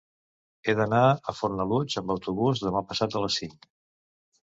[0.65, 3.73] He d'anar a Fornalutx amb autobús demà passat a les cinc.